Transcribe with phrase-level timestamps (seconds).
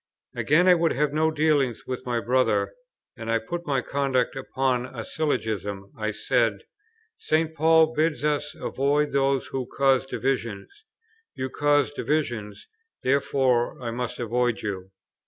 [0.35, 2.73] Again, I would have no dealings with my brother,
[3.15, 5.93] and I put my conduct upon a syllogism.
[5.95, 6.63] I said,
[7.19, 7.53] "St.
[7.53, 10.85] Paul bids us avoid those who cause divisions;
[11.35, 12.65] you cause divisions:
[13.03, 14.89] therefore I must avoid you."